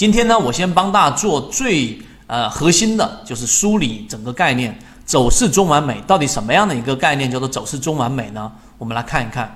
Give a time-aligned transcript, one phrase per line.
[0.00, 8.50] 今天呢，我先帮大家做最呃核心的，就是梳理整个概念，走势中完美到底什么样的一个概念叫做走势中完美呢？
[8.78, 9.54] 我们来看一看。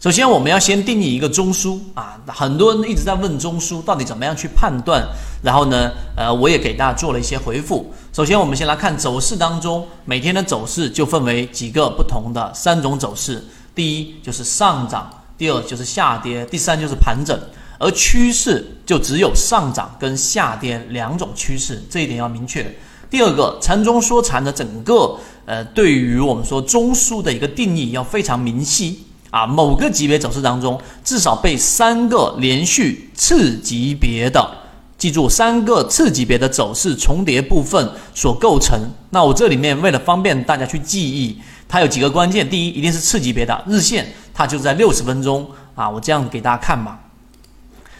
[0.00, 5.06] 首先，我们要先定义一个中枢啊，很多人一直在问中枢到底怎么样去判断，
[5.40, 7.94] 然后呢，呃，我也给大家做了一些回复。
[8.12, 17.38] 首先，我们先来看走势当中每天的走势就分为几个不同的三种走势，第一就是上涨，第二就是下跌，第三就是盘整。
[17.78, 22.66] 而趋势就只有上涨跟下跌两种趋势，这一点要明确。
[23.08, 29.46] 第二个，禅中说禅的整个呃，对于我们说中枢的一个定义要非常明晰啊。
[29.46, 34.44] 某个级别走势当中，至少被三个连续次级别的，
[34.98, 38.76] 记住三个次级别的走势重叠部分所构成。
[39.10, 42.48] 那我这里面为了方便大家去记忆，它有几个关键。
[42.48, 45.88] 第一，一定是次级别的日线，它就在六十分钟啊。
[45.88, 46.98] 我这样给大家看吧。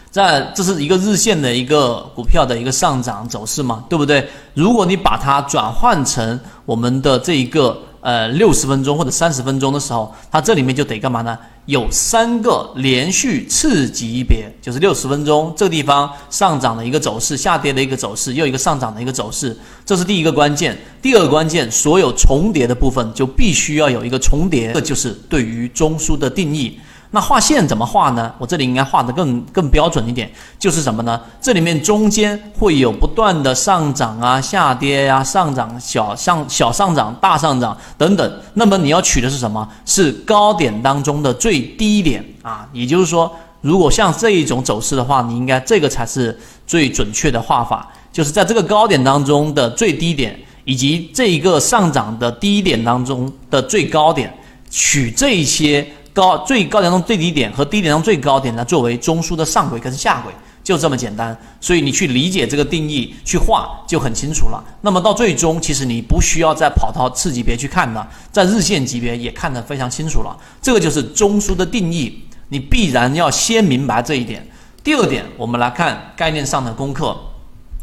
[0.09, 4.27] 在这是一个日线的一个股票的一个上涨走势嘛，对不对？
[4.53, 11.37] 如果你把它转换成我们的这一个呃六十分钟或者三十分钟的时候，它这里面就得干嘛呢？
[11.65, 20.77] 有三个连续次级别，就是六十分钟这个地方上涨的一个走势，下跌的一个走势，又一个上涨的一个走势，这是第一个关键。
[21.01, 26.79] 第二个关键，所有重叠的部分就必须要有一个重叠，这就是对于中枢的定义。
[27.11, 28.33] 那画线怎么画呢？
[28.37, 31.19] 我这里应该画的更更标准一点，就是什么呢？
[31.39, 38.39] 这里面中间会有不断的上涨啊、下跌呀、上涨小上小上涨、大上涨等等。
[38.55, 39.65] 那么你要取的是什么？
[39.85, 42.67] 是高点当中的最低点啊。
[42.73, 54.31] 也就是说，如果像这一种走势的话，你应该这个才是最准确的画法，就是在这个高点当中的最低点，以及这一个上涨的低点当中的最高点，
[54.69, 55.87] 取这些。
[56.17, 61.37] 高最高点中最低点和低点中最高点呢，作为中枢的上轨跟下轨，就这么简单。
[61.61, 64.63] 所以你去理解这个定义，去画就很清楚了。
[64.81, 70.35] 那么到最终，其实你不需要再跑到次级别去看了，在日线级别也看得非常清楚了。
[70.59, 74.43] 这个就是中枢的定义，你必然要先明白这一点。
[74.83, 77.15] 第二点，我们来看概念上的功课。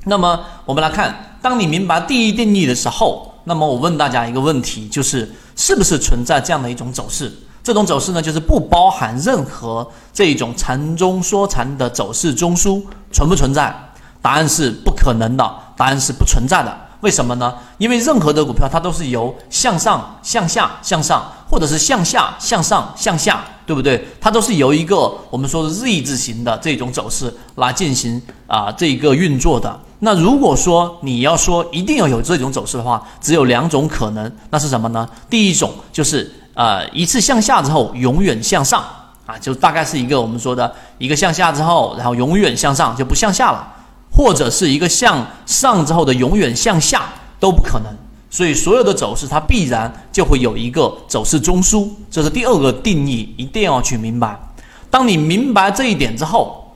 [0.06, 7.32] 那么我们来看，当你明白第一定义的时候，那么我问大家一个问题，就是是不是存在这样的一种走势？
[7.64, 13.74] 这种走势呢，就是不包含任何这种禅中说禅的走势中枢存不存在？
[14.20, 16.76] 答案是不可能的，答案是不存在的。
[17.00, 17.54] 为什么呢？
[17.78, 24.06] 因为任何的股票它都是由向上、向下、向上，或者是向下、向上、向下，对不对？
[24.20, 29.80] 它都是由一个我们说的 Z 字形的这种走势来进行啊这个运作的。
[30.00, 35.08] 那如果说你要说一定要有这种走势的话，只有两种可能，那是什么呢？
[35.30, 36.30] 第一种就是。
[36.54, 38.80] 呃，一次向下之后，永远向上
[39.26, 43.66] 啊，就大概是一个我们说的一个向下之后，然后永远向上就不向下了，
[44.16, 47.02] 或者是一个向上之后的永远向下
[47.40, 47.92] 都不可能。
[48.30, 54.38] 所以所有的走势它必然就会有一个走势中枢，这是第二个定义，一定要去明白。
[54.88, 56.72] 当你明白这一点之后，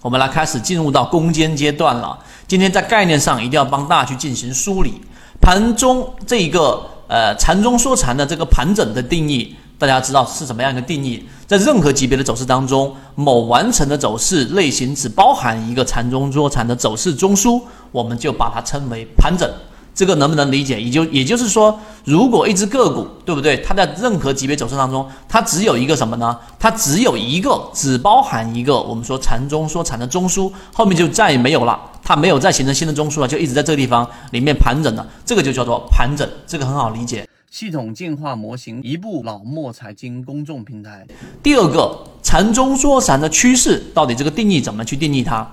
[0.00, 2.18] 我们来开始进入到攻坚阶段了。
[2.46, 5.02] 今天在概念上一定要帮大家去进行梳理，
[5.38, 6.82] 盘中这一个。
[7.08, 11.26] 呃，禅中说禅的这个盘整的定义，大家知道是什么样一个定义？
[11.46, 17.60] 在任何级别的走势当中，某完成的走势类型只包含一个禅中说禅的走势中枢，
[17.90, 19.50] 我们就把它称为盘整。
[19.98, 20.80] 这个能不能理解？
[20.80, 23.56] 也就也就是说，如果一只个股，对不对？
[23.66, 26.38] 它在任何级别走势当中，它只有一个什么呢？
[26.56, 37.28] 它只有一个，只包含一个我们说禅中说禅的中枢，后面就再也没有了，它没有再形成新的中枢了，就一直在这个地方里面盘整了，这个就叫做盘整，这个很好理解。
[37.50, 41.04] 系统进化模型，一部老莫财经公众平台。
[41.42, 45.44] 第二个，禅中说禅的趋势，到底这个定义怎么去定义它？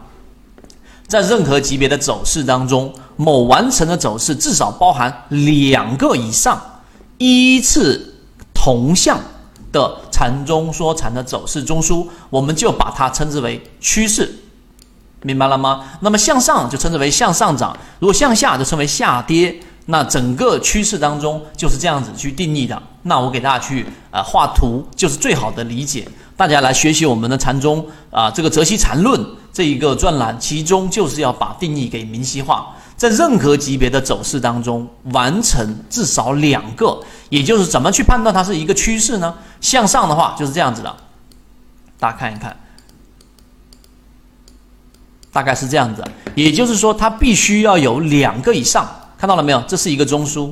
[1.07, 6.59] 在任何级别的走势当中，某完成的走势至少包含两个以上
[7.17, 8.15] 依次
[8.53, 9.19] 同向
[9.71, 14.33] 的禅中说禅的走势中枢，我们就把它称之为趋势，
[15.21, 15.83] 明白了吗？
[16.01, 19.55] 那么向上就称之为向上涨，如果向下就称为下跌。
[19.87, 22.81] 那整个趋势当中就是这样子去定义的。
[23.03, 26.07] 那我给大家去呃画图，就是最好的理解。
[26.35, 29.23] 大家来学习我们的禅宗啊，这个泽西禅论
[29.55, 32.75] 这一个专栏，其中就是要把定义给明晰化。
[32.97, 39.33] 在任何级别的走势当中，完成至少两个，也就是怎么去判断它是一个趋势呢？
[39.61, 40.93] 向上的话就是这样子的，
[41.97, 42.57] 大家看一看，
[45.31, 46.03] 大概是这样子。
[46.35, 48.85] 也就是说，它必须要有两个以上。
[49.17, 49.61] 看到了没有？
[49.61, 50.51] 这是一个中枢，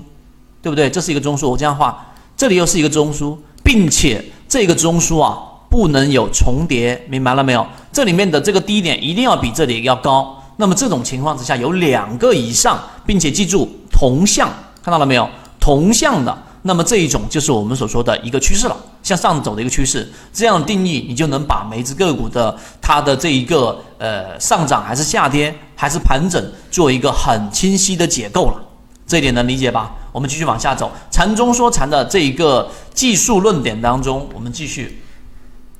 [0.61, 0.89] 对不对？
[0.89, 1.49] 这是一个中枢。
[1.49, 5.37] 我这样画，这里又是一个中枢，并且这个中枢啊，
[5.73, 7.65] 不能有重叠，明白了没有？
[7.91, 10.39] 这里面的这个低点一定要比这里要高。
[10.57, 14.47] 那么这种情况之下有两个以上，并且记住同向，
[14.83, 15.27] 看到了没有？
[15.59, 20.07] 同向的，那么这一种就是我们所说的一个趋势了，向上走的一个趋势。
[20.31, 28.63] 这样定义，你就能把每只个股的它的这一个呃上涨还是下跌还是盘整，做一个很清晰的解构了。
[29.07, 29.91] 这一点能理解吧？
[30.11, 35.02] 我们继续往下走，禅中说禅的这一个技术论点当中，我们继续，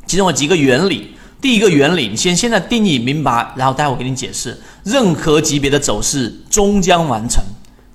[0.06, 1.16] 其中有几个原理。
[1.42, 4.58] 第一个原理，你先现在定义明白，然后待会给你解释。
[4.84, 7.44] 任何级别的走势终将完成。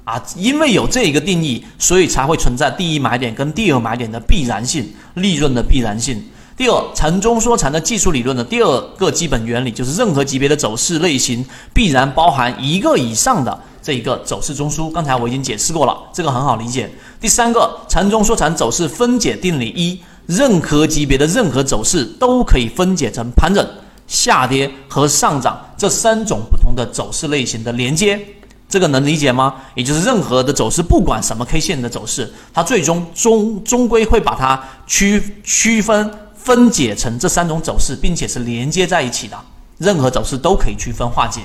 [0.05, 6.22] 啊，因为有这一个定义，所以才会存在第一买点跟第二买点的必然性，利润的必然性。
[6.56, 14.90] 第二，禅中说禅的技术理论的第二个基本原理就是，任何级别的走势类型必然包含一个以上的这一个走势中枢。
[14.90, 16.90] 刚才我已经解释过了，这个很好理解。
[17.20, 23.67] 第三个，禅中说禅走势分解定理一，任何级别的任何走势都可以分解成盘整、
[24.07, 28.21] 下跌和上涨这三种不同的走势类型的连接。
[28.69, 29.55] 这个能理解吗？
[29.75, 39.39] 也就是任何的走势，不管什么 K 线的走势，它最终终终归会把它区区分分解成这三种走势，并且是连接在一起的。
[39.79, 41.41] 任何走势都可以区分化解，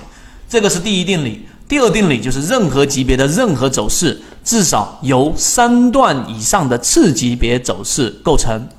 [0.49, 1.47] 这个是第一定理。
[1.73, 8.69] 第二定理就是任何级别的任何走势，至少由三段以上的次级别走势构成。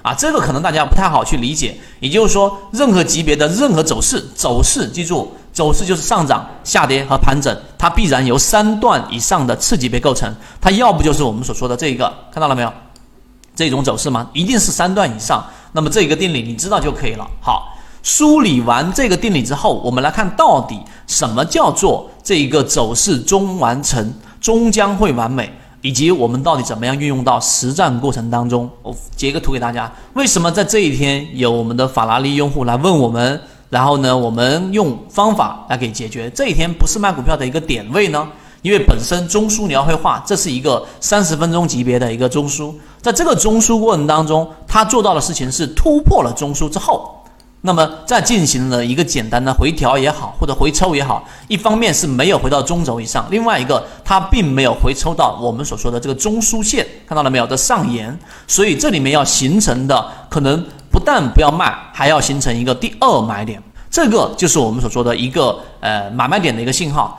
[0.00, 1.78] 啊，这个可能大家不太好去理解。
[2.00, 5.30] 也就是说，任何级别的任何走势，走势记住。
[5.52, 10.34] 走势就是上涨、下跌和盘整，它必然由三段以上的次级别构成。
[10.58, 12.72] 它要不就是我们所说的这一个，看到了没有？
[13.54, 14.30] 这种走势吗？
[14.32, 15.44] 一定是三段以上。
[15.72, 17.28] 那么这一个定理你知道就可以了。
[17.42, 17.76] 好，
[18.08, 25.52] 梳理完这个定理之后，我们来看到底什么叫做这一个走势终完成，终将会完美，
[25.82, 28.66] 以及我们到底怎么样运用到实战过程当中。
[28.82, 29.92] 我截个图给大家。
[30.14, 33.38] 为什么在这一天有我们的法拉利用户来问我们？
[33.68, 36.30] 然后呢，我们用方法来给解决。
[36.30, 38.26] 这一天不是卖股票的一个点位呢，
[38.62, 42.72] 因为本身中枢你要会画，这是一个三十分钟级别的一个中枢，
[43.02, 47.14] 在这个中枢过程当中，他做到的事情是突破了中枢之后。
[47.60, 58.16] 那么再进行了一个简单的回调也好，或者回抽也好，一方面是没有回到中轴以上，另外一个它并没有回抽到我们所说的这个中枢线，看到了没有的上沿，
[58.46, 67.16] 所以这里面要形成的可能不但不要卖，还要形成一个第二买点，这个就是我们所说的一个呃买卖点的一个信号。